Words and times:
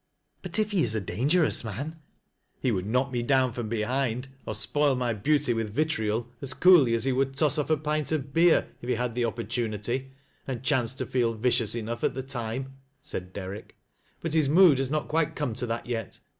"But 0.41 0.57
if 0.57 0.71
he 0.71 0.81
is 0.81 0.95
a 0.95 0.99
dangerous 1.01 1.63
man 1.63 1.99
—"."He 2.59 2.71
would 2.71 2.87
knock 2.87 3.11
me 3.11 3.21
down 3.21 3.53
from 3.53 3.69
behind, 3.69 4.29
or 4.47 4.55
spoil 4.55 4.95
iny 4.95 5.21
beauty 5.21 5.53
with 5.53 5.69
vitriol 5.69 6.27
as 6.41 6.55
coolly 6.55 6.95
as 6.95 7.03
he 7.03 7.11
would 7.11 7.35
toss 7.35 7.59
off 7.59 7.69
a 7.69 7.77
pint 7.77 8.11
oi 8.11 8.17
beer, 8.17 8.67
if 8.81 8.89
he 8.89 8.95
had 8.95 9.13
the 9.13 9.25
opportunity, 9.25 10.09
aud 10.49 10.63
chanced 10.63 10.97
to 10.97 11.05
feel 11.05 11.35
vicious 11.35 11.75
enough 11.75 12.03
at 12.03 12.15
the 12.15 12.23
time," 12.23 12.77
said 12.99 13.31
Derrick. 13.31 13.77
"But 14.21 14.33
his 14.33 14.49
mood 14.49 14.79
has 14.79 14.89
not 14.89 15.07
quite 15.07 15.35
come 15.35 15.53
to 15.53 15.67
that 15.67 15.85
yet. 15.85 16.17